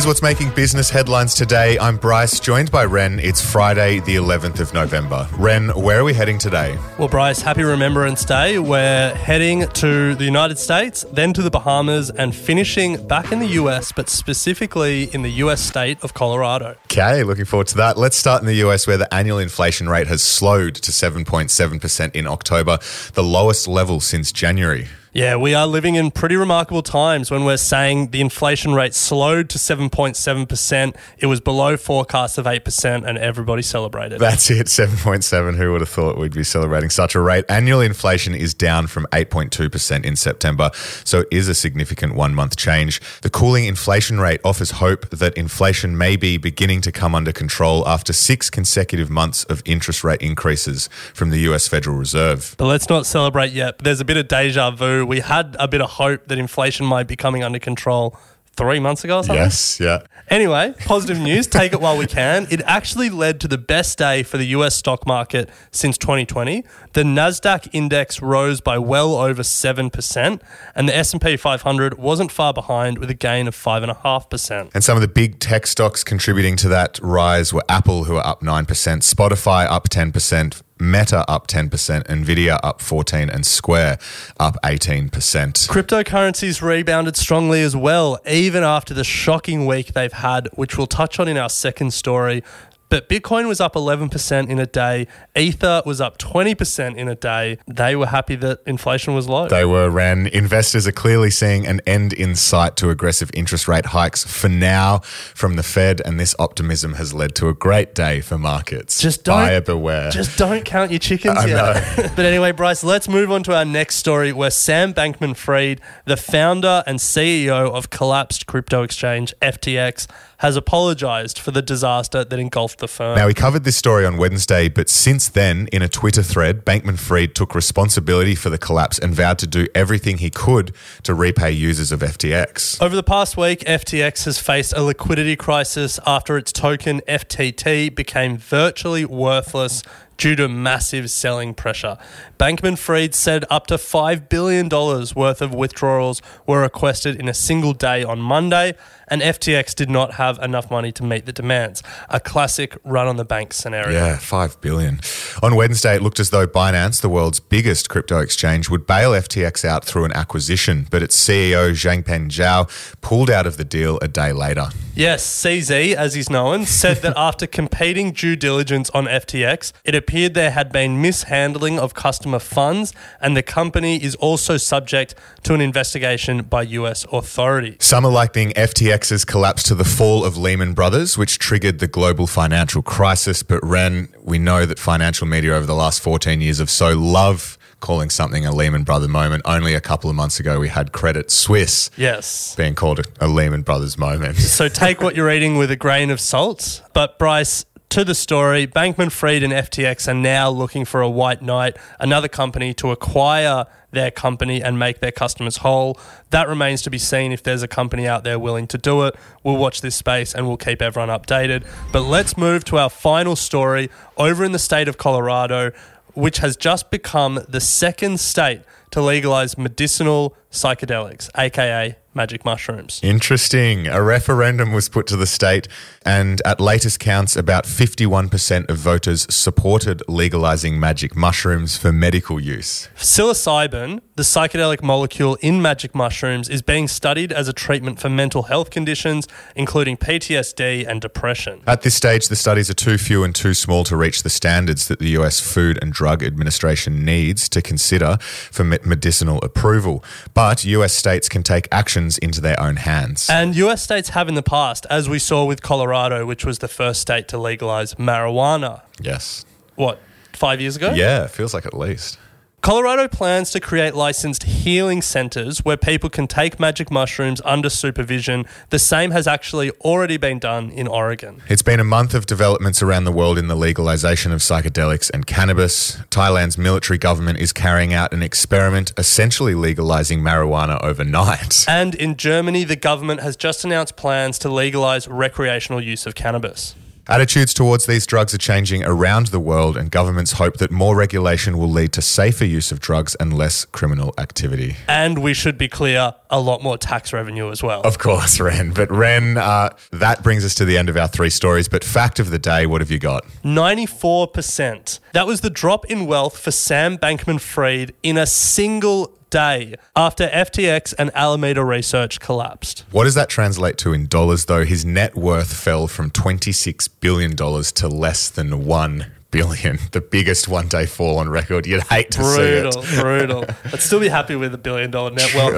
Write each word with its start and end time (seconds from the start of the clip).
Here's 0.00 0.06
what's 0.06 0.22
making 0.22 0.48
business 0.54 0.88
headlines 0.88 1.34
today. 1.34 1.78
I'm 1.78 1.98
Bryce, 1.98 2.40
joined 2.40 2.70
by 2.70 2.86
Ren. 2.86 3.18
It's 3.18 3.42
Friday, 3.42 4.00
the 4.00 4.16
11th 4.16 4.58
of 4.58 4.72
November. 4.72 5.28
Ren, 5.36 5.68
where 5.78 6.00
are 6.00 6.04
we 6.04 6.14
heading 6.14 6.38
today? 6.38 6.78
Well, 6.96 7.08
Bryce, 7.08 7.42
happy 7.42 7.64
Remembrance 7.64 8.24
Day. 8.24 8.58
We're 8.58 9.14
heading 9.14 9.68
to 9.68 10.14
the 10.14 10.24
United 10.24 10.58
States, 10.58 11.04
then 11.12 11.34
to 11.34 11.42
the 11.42 11.50
Bahamas, 11.50 12.08
and 12.08 12.34
finishing 12.34 13.06
back 13.08 13.30
in 13.30 13.40
the 13.40 13.48
US, 13.48 13.92
but 13.92 14.08
specifically 14.08 15.12
in 15.12 15.20
the 15.20 15.32
US 15.44 15.60
state 15.60 16.02
of 16.02 16.14
Colorado. 16.14 16.76
Okay, 16.84 17.22
looking 17.22 17.44
forward 17.44 17.66
to 17.66 17.76
that. 17.76 17.98
Let's 17.98 18.16
start 18.16 18.40
in 18.40 18.46
the 18.46 18.66
US, 18.66 18.86
where 18.86 18.96
the 18.96 19.12
annual 19.12 19.38
inflation 19.38 19.86
rate 19.86 20.06
has 20.06 20.22
slowed 20.22 20.76
to 20.76 20.92
7.7% 20.92 22.14
in 22.14 22.26
October, 22.26 22.78
the 23.12 23.22
lowest 23.22 23.68
level 23.68 24.00
since 24.00 24.32
January. 24.32 24.88
Yeah, 25.12 25.34
we 25.34 25.54
are 25.54 25.66
living 25.66 25.96
in 25.96 26.12
pretty 26.12 26.36
remarkable 26.36 26.84
times 26.84 27.32
when 27.32 27.44
we're 27.44 27.56
saying 27.56 28.12
the 28.12 28.20
inflation 28.20 28.74
rate 28.74 28.94
slowed 28.94 29.48
to 29.50 29.58
7.7%. 29.58 30.96
It 31.18 31.26
was 31.26 31.40
below 31.40 31.76
forecasts 31.76 32.38
of 32.38 32.46
8%, 32.46 33.08
and 33.08 33.18
everybody 33.18 33.62
celebrated. 33.62 34.20
That's 34.20 34.48
it, 34.52 34.68
7.7. 34.68 35.56
Who 35.56 35.72
would 35.72 35.80
have 35.80 35.90
thought 35.90 36.16
we'd 36.16 36.32
be 36.32 36.44
celebrating 36.44 36.90
such 36.90 37.16
a 37.16 37.20
rate? 37.20 37.44
Annual 37.48 37.80
inflation 37.80 38.36
is 38.36 38.54
down 38.54 38.86
from 38.86 39.04
8.2% 39.10 40.04
in 40.04 40.14
September, 40.14 40.70
so 41.02 41.20
it 41.20 41.28
is 41.32 41.48
a 41.48 41.56
significant 41.56 42.14
one 42.14 42.32
month 42.32 42.56
change. 42.56 43.00
The 43.22 43.30
cooling 43.30 43.64
inflation 43.64 44.20
rate 44.20 44.40
offers 44.44 44.72
hope 44.72 45.10
that 45.10 45.36
inflation 45.36 45.98
may 45.98 46.14
be 46.14 46.36
beginning 46.36 46.82
to 46.82 46.92
come 46.92 47.16
under 47.16 47.32
control 47.32 47.86
after 47.88 48.12
six 48.12 48.48
consecutive 48.48 49.10
months 49.10 49.42
of 49.44 49.60
interest 49.64 50.04
rate 50.04 50.22
increases 50.22 50.88
from 51.14 51.30
the 51.30 51.38
US 51.50 51.66
Federal 51.66 51.96
Reserve. 51.96 52.54
But 52.58 52.66
let's 52.66 52.88
not 52.88 53.06
celebrate 53.06 53.50
yet. 53.50 53.78
There's 53.78 54.00
a 54.00 54.04
bit 54.04 54.16
of 54.16 54.28
deja 54.28 54.70
vu 54.70 54.99
we 55.04 55.20
had 55.20 55.56
a 55.58 55.68
bit 55.68 55.80
of 55.80 55.90
hope 55.90 56.28
that 56.28 56.38
inflation 56.38 56.86
might 56.86 57.06
be 57.06 57.16
coming 57.16 57.42
under 57.42 57.58
control 57.58 58.16
three 58.56 58.80
months 58.80 59.04
ago 59.04 59.18
or 59.18 59.22
something. 59.22 59.42
Yes, 59.42 59.80
yeah. 59.80 60.02
Anyway, 60.28 60.74
positive 60.84 61.18
news, 61.18 61.48
take 61.48 61.72
it 61.72 61.80
while 61.80 61.96
we 61.96 62.06
can. 62.06 62.46
It 62.50 62.60
actually 62.64 63.10
led 63.10 63.40
to 63.40 63.48
the 63.48 63.58
best 63.58 63.98
day 63.98 64.22
for 64.22 64.38
the 64.38 64.46
US 64.46 64.76
stock 64.76 65.06
market 65.06 65.48
since 65.72 65.98
2020. 65.98 66.62
The 66.92 67.02
Nasdaq 67.02 67.68
index 67.72 68.22
rose 68.22 68.60
by 68.60 68.78
well 68.78 69.16
over 69.16 69.42
7%, 69.42 70.40
and 70.76 70.88
the 70.88 70.96
S&P 70.96 71.36
500 71.36 71.98
wasn't 71.98 72.30
far 72.30 72.52
behind 72.52 72.98
with 72.98 73.10
a 73.10 73.14
gain 73.14 73.48
of 73.48 73.56
5.5%. 73.56 74.70
And 74.72 74.84
some 74.84 74.96
of 74.96 75.00
the 75.00 75.08
big 75.08 75.40
tech 75.40 75.66
stocks 75.66 76.04
contributing 76.04 76.54
to 76.56 76.68
that 76.68 77.00
rise 77.02 77.52
were 77.52 77.64
Apple, 77.68 78.04
who 78.04 78.16
are 78.16 78.26
up 78.26 78.42
9%, 78.42 78.66
Spotify 78.66 79.66
up 79.66 79.88
10%, 79.88 80.62
Meta 80.80 81.24
up 81.28 81.46
10%, 81.46 81.68
Nvidia 82.06 82.58
up 82.62 82.80
14 82.80 83.28
and 83.28 83.46
Square 83.46 83.98
up 84.38 84.56
18%. 84.64 85.10
Cryptocurrencies 85.10 86.62
rebounded 86.62 87.16
strongly 87.16 87.60
as 87.60 87.76
well, 87.76 88.18
even 88.26 88.64
after 88.64 88.94
the 88.94 89.04
shocking 89.04 89.66
week 89.66 89.92
they've 89.92 90.12
had, 90.12 90.48
which 90.54 90.78
we'll 90.78 90.86
touch 90.86 91.20
on 91.20 91.28
in 91.28 91.36
our 91.36 91.50
second 91.50 91.92
story. 91.92 92.42
But 92.90 93.08
Bitcoin 93.08 93.46
was 93.46 93.60
up 93.60 93.74
11% 93.74 94.48
in 94.48 94.58
a 94.58 94.66
day. 94.66 95.06
Ether 95.36 95.82
was 95.86 96.00
up 96.00 96.18
20% 96.18 96.96
in 96.96 97.06
a 97.08 97.14
day. 97.14 97.58
They 97.68 97.94
were 97.94 98.06
happy 98.06 98.34
that 98.36 98.60
inflation 98.66 99.14
was 99.14 99.28
low. 99.28 99.46
They 99.46 99.64
were, 99.64 99.88
Ren. 99.88 100.26
Investors 100.26 100.88
are 100.88 100.92
clearly 100.92 101.30
seeing 101.30 101.68
an 101.68 101.80
end 101.86 102.12
in 102.12 102.34
sight 102.34 102.74
to 102.76 102.90
aggressive 102.90 103.30
interest 103.32 103.68
rate 103.68 103.86
hikes 103.86 104.24
for 104.24 104.48
now 104.48 104.98
from 104.98 105.54
the 105.54 105.62
Fed, 105.62 106.02
and 106.04 106.18
this 106.18 106.34
optimism 106.40 106.94
has 106.94 107.14
led 107.14 107.36
to 107.36 107.48
a 107.48 107.54
great 107.54 107.94
day 107.94 108.20
for 108.20 108.36
markets. 108.36 109.00
Just 109.00 109.22
don't, 109.22 109.36
Buyer 109.36 109.60
beware. 109.60 110.10
Just 110.10 110.36
don't 110.36 110.64
count 110.64 110.90
your 110.90 110.98
chickens 110.98 111.38
I 111.38 111.46
yet. 111.46 112.12
but 112.16 112.24
anyway, 112.26 112.50
Bryce, 112.50 112.82
let's 112.82 113.08
move 113.08 113.30
on 113.30 113.44
to 113.44 113.54
our 113.54 113.64
next 113.64 113.96
story 113.96 114.32
where 114.32 114.50
Sam 114.50 114.92
Bankman 114.92 115.36
Fried, 115.36 115.80
the 116.06 116.16
founder 116.16 116.82
and 116.88 116.98
CEO 116.98 117.70
of 117.70 117.90
collapsed 117.90 118.46
crypto 118.46 118.82
exchange 118.82 119.32
FTX, 119.40 120.08
has 120.40 120.56
apologized 120.56 121.38
for 121.38 121.50
the 121.50 121.62
disaster 121.62 122.24
that 122.24 122.38
engulfed 122.38 122.79
the. 122.80 123.14
Now, 123.14 123.26
we 123.26 123.34
covered 123.34 123.64
this 123.64 123.76
story 123.76 124.04
on 124.04 124.16
Wednesday, 124.16 124.68
but 124.68 124.88
since 124.88 125.28
then, 125.28 125.68
in 125.72 125.82
a 125.82 125.88
Twitter 125.88 126.22
thread, 126.22 126.64
Bankman 126.64 126.98
Fried 126.98 127.34
took 127.34 127.54
responsibility 127.54 128.34
for 128.34 128.50
the 128.50 128.58
collapse 128.58 128.98
and 128.98 129.14
vowed 129.14 129.38
to 129.38 129.46
do 129.46 129.66
everything 129.74 130.18
he 130.18 130.30
could 130.30 130.74
to 131.04 131.14
repay 131.14 131.52
users 131.52 131.92
of 131.92 132.00
FTX. 132.00 132.82
Over 132.82 132.96
the 132.96 133.02
past 133.02 133.36
week, 133.36 133.60
FTX 133.60 134.24
has 134.24 134.38
faced 134.38 134.72
a 134.72 134.82
liquidity 134.82 135.36
crisis 135.36 136.00
after 136.06 136.36
its 136.36 136.52
token 136.52 137.00
FTT 137.06 137.94
became 137.94 138.36
virtually 138.36 139.04
worthless 139.04 139.82
due 140.20 140.36
to 140.36 140.46
massive 140.46 141.10
selling 141.10 141.54
pressure. 141.54 141.96
Bankman 142.38 142.78
Fried 142.78 143.14
said 143.14 143.44
up 143.48 143.66
to 143.68 143.74
$5 143.74 144.28
billion 144.28 144.68
worth 144.68 145.42
of 145.42 145.54
withdrawals 145.54 146.20
were 146.46 146.60
requested 146.60 147.16
in 147.16 147.26
a 147.26 147.34
single 147.34 147.72
day 147.72 148.04
on 148.04 148.20
Monday, 148.20 148.74
and 149.08 149.22
FTX 149.22 149.74
did 149.74 149.90
not 149.90 150.14
have 150.14 150.38
enough 150.38 150.70
money 150.70 150.92
to 150.92 151.02
meet 151.02 151.26
the 151.26 151.32
demands. 151.32 151.82
A 152.10 152.20
classic 152.20 152.76
run 152.84 153.08
on 153.08 153.16
the 153.16 153.24
bank 153.24 153.52
scenario. 153.52 153.92
Yeah, 153.92 154.18
5 154.18 154.60
billion. 154.60 155.00
On 155.42 155.56
Wednesday, 155.56 155.96
it 155.96 156.02
looked 156.02 156.20
as 156.20 156.30
though 156.30 156.46
Binance, 156.46 157.00
the 157.00 157.08
world's 157.08 157.40
biggest 157.40 157.88
crypto 157.88 158.20
exchange, 158.20 158.68
would 158.68 158.86
bail 158.86 159.12
FTX 159.12 159.64
out 159.64 159.84
through 159.84 160.04
an 160.04 160.12
acquisition, 160.12 160.86
but 160.90 161.02
its 161.02 161.16
CEO, 161.16 161.70
Changpeng 161.70 162.28
Zhao, 162.28 162.68
pulled 163.00 163.30
out 163.30 163.46
of 163.46 163.56
the 163.56 163.64
deal 163.64 163.98
a 164.00 164.08
day 164.08 164.32
later. 164.32 164.68
Yes, 164.94 165.26
CZ, 165.26 165.94
as 165.94 166.14
he's 166.14 166.28
known, 166.28 166.66
said 166.66 166.98
that 166.98 167.14
after 167.16 167.46
competing 167.46 168.12
due 168.12 168.36
diligence 168.36 168.90
on 168.90 169.06
FTX, 169.06 169.72
it 169.84 169.94
appeared 169.94 170.09
there 170.10 170.50
had 170.50 170.72
been 170.72 171.00
mishandling 171.00 171.78
of 171.78 171.94
customer 171.94 172.38
funds, 172.38 172.92
and 173.20 173.36
the 173.36 173.42
company 173.42 174.02
is 174.02 174.14
also 174.16 174.56
subject 174.56 175.14
to 175.44 175.54
an 175.54 175.60
investigation 175.60 176.42
by 176.42 176.62
US 176.62 177.06
authorities. 177.12 177.76
Some 177.78 178.04
are 178.04 178.12
likening 178.12 178.50
FTX's 178.50 179.24
collapse 179.24 179.62
to 179.64 179.74
the 179.74 179.84
fall 179.84 180.24
of 180.24 180.36
Lehman 180.36 180.74
Brothers, 180.74 181.16
which 181.16 181.38
triggered 181.38 181.78
the 181.78 181.86
global 181.86 182.26
financial 182.26 182.82
crisis. 182.82 183.42
But 183.42 183.64
Ren, 183.64 184.08
we 184.22 184.38
know 184.38 184.66
that 184.66 184.78
financial 184.78 185.26
media 185.26 185.54
over 185.54 185.66
the 185.66 185.74
last 185.74 186.02
14 186.02 186.40
years 186.40 186.58
have 186.58 186.70
so 186.70 186.98
love 186.98 187.56
calling 187.80 188.10
something 188.10 188.46
a 188.46 188.52
Lehman 188.52 188.84
Brothers 188.84 189.08
moment. 189.08 189.42
Only 189.44 189.74
a 189.74 189.80
couple 189.80 190.08
of 190.10 190.16
months 190.16 190.38
ago, 190.38 190.60
we 190.60 190.68
had 190.68 190.92
Credit 190.92 191.30
Suisse 191.30 191.90
yes. 191.96 192.54
being 192.54 192.74
called 192.74 193.00
a, 193.00 193.04
a 193.20 193.28
Lehman 193.28 193.62
Brothers 193.62 193.98
moment. 193.98 194.36
So 194.36 194.68
take 194.68 195.00
what 195.00 195.16
you're 195.16 195.30
eating 195.30 195.56
with 195.56 195.70
a 195.70 195.76
grain 195.76 196.10
of 196.10 196.20
salt. 196.20 196.82
But 196.92 197.18
Bryce, 197.18 197.64
to 197.90 198.04
the 198.04 198.14
story, 198.14 198.68
Bankman 198.68 199.10
Fried 199.10 199.42
and 199.42 199.52
FTX 199.52 200.06
are 200.06 200.14
now 200.14 200.48
looking 200.48 200.84
for 200.84 201.00
a 201.00 201.10
white 201.10 201.42
knight, 201.42 201.76
another 201.98 202.28
company 202.28 202.72
to 202.74 202.92
acquire 202.92 203.66
their 203.90 204.12
company 204.12 204.62
and 204.62 204.78
make 204.78 205.00
their 205.00 205.10
customers 205.10 205.58
whole. 205.58 205.98
That 206.30 206.46
remains 206.46 206.82
to 206.82 206.90
be 206.90 206.98
seen 206.98 207.32
if 207.32 207.42
there's 207.42 207.64
a 207.64 207.68
company 207.68 208.06
out 208.06 208.22
there 208.22 208.38
willing 208.38 208.68
to 208.68 208.78
do 208.78 209.02
it. 209.02 209.16
We'll 209.42 209.56
watch 209.56 209.80
this 209.80 209.96
space 209.96 210.36
and 210.36 210.46
we'll 210.46 210.56
keep 210.56 210.80
everyone 210.80 211.08
updated. 211.08 211.66
But 211.92 212.02
let's 212.02 212.36
move 212.36 212.64
to 212.66 212.78
our 212.78 212.90
final 212.90 213.34
story 213.34 213.90
over 214.16 214.44
in 214.44 214.52
the 214.52 214.60
state 214.60 214.86
of 214.86 214.96
Colorado, 214.96 215.72
which 216.14 216.38
has 216.38 216.56
just 216.56 216.92
become 216.92 217.40
the 217.48 217.60
second 217.60 218.20
state 218.20 218.62
to 218.92 219.02
legalize 219.02 219.58
medicinal 219.58 220.36
psychedelics, 220.52 221.28
aka 221.36 221.96
magic 222.14 222.44
mushrooms. 222.44 223.00
Interesting. 223.02 223.86
A 223.86 224.02
referendum 224.02 224.72
was 224.72 224.88
put 224.88 225.06
to 225.08 225.16
the 225.16 225.26
state, 225.26 225.68
and 226.04 226.42
at 226.44 226.60
latest 226.60 226.98
counts, 227.00 227.36
about 227.36 227.64
51% 227.64 228.68
of 228.68 228.76
voters 228.76 229.26
supported 229.32 230.02
legalizing 230.08 230.80
magic 230.80 231.14
mushrooms 231.16 231.76
for 231.76 231.92
medical 231.92 232.40
use. 232.40 232.88
Psilocybin, 232.96 234.00
the 234.20 234.24
psychedelic 234.24 234.82
molecule 234.82 235.38
in 235.40 235.62
magic 235.62 235.94
mushrooms, 235.94 236.50
is 236.50 236.60
being 236.60 236.86
studied 236.86 237.32
as 237.32 237.48
a 237.48 237.54
treatment 237.54 237.98
for 237.98 238.10
mental 238.10 238.42
health 238.42 238.68
conditions, 238.68 239.26
including 239.56 239.96
PTSD 239.96 240.86
and 240.86 241.00
depression. 241.00 241.62
At 241.66 241.80
this 241.80 241.94
stage, 241.94 242.28
the 242.28 242.36
studies 242.36 242.68
are 242.68 242.74
too 242.74 242.98
few 242.98 243.24
and 243.24 243.34
too 243.34 243.54
small 243.54 243.82
to 243.84 243.96
reach 243.96 244.22
the 244.22 244.28
standards 244.28 244.88
that 244.88 244.98
the 244.98 245.08
US 245.20 245.40
Food 245.40 245.78
and 245.80 245.90
Drug 245.90 246.22
Administration 246.22 247.02
needs 247.02 247.48
to 247.48 247.62
consider 247.62 248.18
for 248.20 248.62
medicinal 248.62 249.38
approval. 249.38 250.04
But 250.34 250.66
US 250.66 250.92
states 250.92 251.26
can 251.30 251.42
take 251.42 251.66
actions 251.72 252.18
into 252.18 252.42
their 252.42 252.60
own 252.60 252.76
hands. 252.76 253.30
And 253.30 253.56
US 253.56 253.80
states 253.80 254.10
have 254.10 254.28
in 254.28 254.34
the 254.34 254.42
past, 254.42 254.84
as 254.90 255.08
we 255.08 255.18
saw 255.18 255.46
with 255.46 255.62
Colorado, 255.62 256.26
which 256.26 256.44
was 256.44 256.58
the 256.58 256.68
first 256.68 257.00
state 257.00 257.26
to 257.28 257.38
legalize 257.38 257.94
marijuana. 257.94 258.82
Yes. 259.00 259.46
What, 259.76 259.98
five 260.34 260.60
years 260.60 260.76
ago? 260.76 260.92
Yeah, 260.92 261.26
feels 261.26 261.54
like 261.54 261.64
at 261.64 261.72
least. 261.72 262.18
Colorado 262.62 263.08
plans 263.08 263.50
to 263.52 263.58
create 263.58 263.94
licensed 263.94 264.42
healing 264.42 265.00
centers 265.00 265.60
where 265.60 265.78
people 265.78 266.10
can 266.10 266.26
take 266.26 266.60
magic 266.60 266.90
mushrooms 266.90 267.40
under 267.42 267.70
supervision. 267.70 268.44
The 268.68 268.78
same 268.78 269.12
has 269.12 269.26
actually 269.26 269.70
already 269.80 270.18
been 270.18 270.38
done 270.38 270.70
in 270.70 270.86
Oregon. 270.86 271.42
It's 271.48 271.62
been 271.62 271.80
a 271.80 271.84
month 271.84 272.12
of 272.12 272.26
developments 272.26 272.82
around 272.82 273.04
the 273.04 273.12
world 273.12 273.38
in 273.38 273.48
the 273.48 273.54
legalization 273.54 274.30
of 274.30 274.40
psychedelics 274.40 275.10
and 275.10 275.26
cannabis. 275.26 275.96
Thailand's 276.10 276.58
military 276.58 276.98
government 276.98 277.38
is 277.38 277.50
carrying 277.54 277.94
out 277.94 278.12
an 278.12 278.22
experiment 278.22 278.92
essentially 278.98 279.54
legalizing 279.54 280.20
marijuana 280.20 280.78
overnight. 280.82 281.64
And 281.66 281.94
in 281.94 282.16
Germany, 282.16 282.64
the 282.64 282.76
government 282.76 283.22
has 283.22 283.36
just 283.36 283.64
announced 283.64 283.96
plans 283.96 284.38
to 284.40 284.50
legalize 284.50 285.08
recreational 285.08 285.80
use 285.80 286.04
of 286.04 286.14
cannabis. 286.14 286.74
Attitudes 287.10 287.52
towards 287.52 287.86
these 287.86 288.06
drugs 288.06 288.32
are 288.34 288.38
changing 288.38 288.84
around 288.84 289.26
the 289.26 289.40
world, 289.40 289.76
and 289.76 289.90
governments 289.90 290.34
hope 290.34 290.58
that 290.58 290.70
more 290.70 290.94
regulation 290.94 291.58
will 291.58 291.68
lead 291.68 291.92
to 291.94 292.00
safer 292.00 292.44
use 292.44 292.70
of 292.70 292.78
drugs 292.78 293.16
and 293.16 293.36
less 293.36 293.64
criminal 293.64 294.14
activity. 294.16 294.76
And 294.86 295.18
we 295.18 295.34
should 295.34 295.58
be 295.58 295.66
clear, 295.66 296.14
a 296.30 296.38
lot 296.38 296.62
more 296.62 296.78
tax 296.78 297.12
revenue 297.12 297.50
as 297.50 297.64
well. 297.64 297.80
Of 297.80 297.98
course, 297.98 298.38
Ren. 298.40 298.70
But 298.70 298.92
Ren, 298.92 299.36
uh, 299.38 299.70
that 299.90 300.22
brings 300.22 300.44
us 300.44 300.54
to 300.54 300.64
the 300.64 300.78
end 300.78 300.88
of 300.88 300.96
our 300.96 301.08
three 301.08 301.30
stories. 301.30 301.66
But 301.66 301.82
fact 301.82 302.20
of 302.20 302.30
the 302.30 302.38
day, 302.38 302.64
what 302.64 302.80
have 302.80 302.92
you 302.92 303.00
got? 303.00 303.24
94%. 303.42 305.00
That 305.12 305.26
was 305.26 305.40
the 305.40 305.50
drop 305.50 305.86
in 305.86 306.06
wealth 306.06 306.38
for 306.38 306.52
Sam 306.52 306.96
Bankman 306.96 307.40
Fried 307.40 307.92
in 308.04 308.18
a 308.18 308.26
single 308.26 309.18
day 309.30 309.76
after 309.96 310.28
FTX 310.28 310.94
and 310.98 311.10
Alameda 311.14 311.64
Research 311.64 312.20
collapsed. 312.20 312.84
What 312.90 313.04
does 313.04 313.14
that 313.14 313.28
translate 313.28 313.78
to 313.78 313.92
in 313.92 314.06
dollars, 314.06 314.46
though? 314.46 314.64
His 314.64 314.84
net 314.84 315.14
worth 315.16 315.52
fell 315.52 315.86
from 315.86 316.10
$26 316.10 316.88
billion 317.00 317.34
to 317.36 317.88
less 317.88 318.28
than 318.28 318.64
1 318.66 319.06
billion, 319.30 319.78
the 319.92 320.00
biggest 320.00 320.48
one 320.48 320.66
day 320.66 320.86
fall 320.86 321.18
on 321.18 321.28
record. 321.28 321.64
You'd 321.66 321.84
hate 321.84 322.10
to 322.12 322.18
Brutal, 322.18 322.72
see 322.72 322.78
it. 322.96 323.00
brutal. 323.00 323.40
Brutal. 323.42 323.56
I'd 323.72 323.80
still 323.80 324.00
be 324.00 324.08
happy 324.08 324.34
with 324.34 324.52
a 324.52 324.58
billion 324.58 324.90
dollar 324.90 325.10
net 325.12 325.32
wealth. 325.34 325.48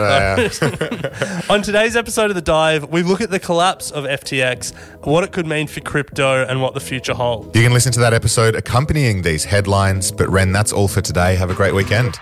On 1.50 1.62
today's 1.62 1.96
episode 1.96 2.30
of 2.30 2.34
The 2.34 2.42
Dive, 2.42 2.90
we 2.90 3.02
look 3.02 3.22
at 3.22 3.30
the 3.30 3.40
collapse 3.40 3.90
of 3.90 4.04
FTX, 4.04 4.74
what 5.06 5.24
it 5.24 5.32
could 5.32 5.46
mean 5.46 5.66
for 5.68 5.80
crypto, 5.80 6.44
and 6.44 6.60
what 6.60 6.74
the 6.74 6.80
future 6.80 7.14
holds. 7.14 7.56
You 7.56 7.64
can 7.64 7.72
listen 7.72 7.92
to 7.92 8.00
that 8.00 8.12
episode 8.12 8.54
accompanying 8.54 9.22
these 9.22 9.44
headlines. 9.44 10.12
But 10.12 10.28
Ren, 10.28 10.52
that's 10.52 10.72
all 10.72 10.88
for 10.88 11.00
today. 11.00 11.34
Have 11.36 11.50
a 11.50 11.54
great 11.54 11.74
weekend. 11.74 12.18